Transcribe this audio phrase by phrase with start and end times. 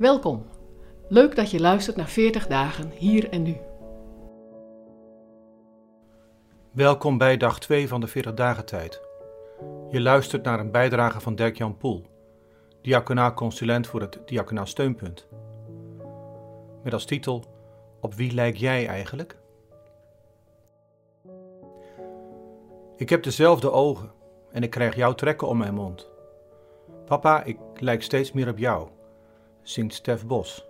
[0.00, 0.46] Welkom.
[1.08, 3.56] Leuk dat je luistert naar 40 dagen hier en nu.
[6.72, 9.00] Welkom bij dag 2 van de 40 dagen tijd.
[9.90, 12.06] Je luistert naar een bijdrage van Dirk-Jan Poel,
[12.82, 15.28] diaconaal consulent voor het Diaconaal Steunpunt.
[16.82, 17.44] Met als titel
[18.00, 19.36] Op wie lijk jij eigenlijk?
[22.96, 24.12] Ik heb dezelfde ogen
[24.52, 26.10] en ik krijg jouw trekken om mijn mond.
[27.06, 28.88] Papa, ik lijk steeds meer op jou,
[29.62, 30.64] zingt Stef Bos.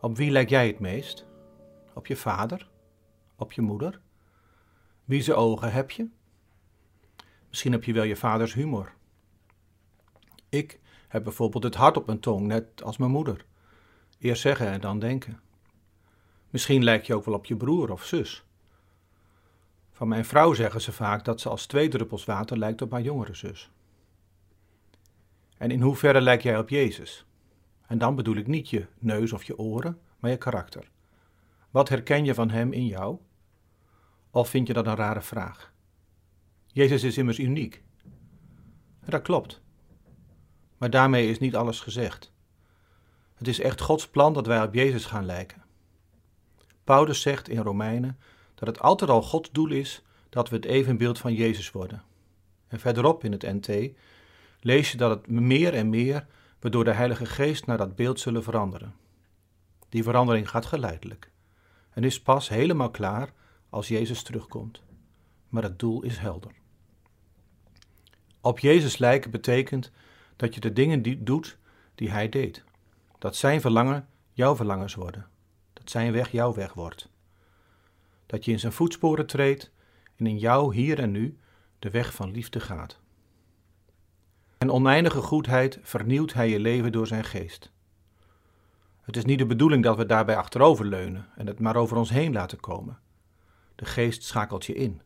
[0.00, 1.26] Op wie lijk jij het meest?
[1.94, 2.68] Op je vader?
[3.36, 4.00] Op je moeder?
[5.04, 6.08] Wie zijn ogen heb je?
[7.48, 8.92] Misschien heb je wel je vaders humor.
[10.48, 13.44] Ik heb bijvoorbeeld het hart op mijn tong, net als mijn moeder.
[14.18, 15.40] Eerst zeggen en dan denken.
[16.50, 18.44] Misschien lijk je ook wel op je broer of zus.
[19.92, 23.02] Van mijn vrouw zeggen ze vaak dat ze als twee druppels water lijkt op haar
[23.02, 23.70] jongere zus.
[25.56, 27.26] En in hoeverre lijk jij op Jezus?
[27.86, 30.90] En dan bedoel ik niet je neus of je oren, maar je karakter.
[31.70, 33.18] Wat herken je van Hem in jou?
[34.30, 35.72] Of vind je dat een rare vraag?
[36.66, 37.82] Jezus is immers uniek.
[39.04, 39.62] Dat klopt.
[40.78, 42.32] Maar daarmee is niet alles gezegd.
[43.34, 45.62] Het is echt Gods plan dat wij op Jezus gaan lijken.
[46.84, 48.18] Paulus zegt in Romeinen
[48.54, 52.02] dat het altijd al Gods doel is dat we het evenbeeld van Jezus worden.
[52.68, 53.90] En verderop in het NT
[54.60, 56.26] lees je dat het meer en meer
[56.64, 58.94] we door de Heilige Geest naar dat beeld zullen veranderen.
[59.88, 61.30] Die verandering gaat geleidelijk
[61.90, 63.32] en is pas helemaal klaar
[63.70, 64.82] als Jezus terugkomt.
[65.48, 66.52] Maar het doel is helder.
[68.40, 69.90] Op Jezus lijken betekent
[70.36, 71.58] dat je de dingen die doet
[71.94, 72.64] die Hij deed.
[73.18, 75.26] Dat Zijn verlangen jouw verlangens worden.
[75.72, 77.08] Dat Zijn weg jouw weg wordt.
[78.26, 79.70] Dat je in Zijn voetsporen treedt
[80.16, 81.38] en in jou hier en nu
[81.78, 83.02] de weg van liefde gaat.
[84.64, 87.72] En oneindige goedheid vernieuwt Hij je leven door Zijn geest.
[89.02, 92.10] Het is niet de bedoeling dat we daarbij achterover leunen en het maar over ons
[92.10, 92.98] heen laten komen.
[93.74, 95.00] De geest schakelt je in.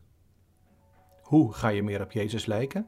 [1.21, 2.87] Hoe ga je meer op Jezus lijken?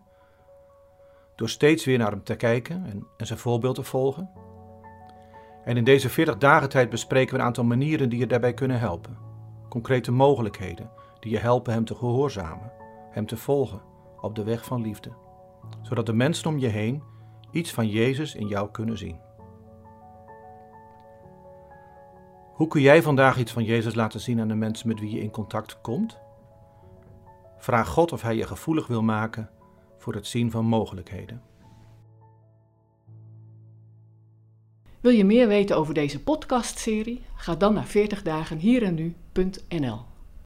[1.35, 4.29] Door steeds weer naar Hem te kijken en, en zijn voorbeeld te volgen.
[5.63, 8.79] En in deze 40 dagen tijd bespreken we een aantal manieren die je daarbij kunnen
[8.79, 9.17] helpen.
[9.69, 12.71] Concrete mogelijkheden die je helpen Hem te gehoorzamen,
[13.09, 13.81] Hem te volgen
[14.21, 15.30] op de weg van liefde.
[15.81, 17.03] Zodat de mensen om je heen
[17.51, 19.19] iets van Jezus in jou kunnen zien.
[22.53, 25.21] Hoe kun jij vandaag iets van Jezus laten zien aan de mensen met wie je
[25.21, 26.19] in contact komt?
[27.57, 29.49] Vraag God of Hij je gevoelig wil maken
[29.97, 31.41] voor het zien van mogelijkheden.
[35.01, 37.21] Wil je meer weten over deze podcastserie?
[37.35, 40.09] Ga dan naar 40dagenhierennu.nl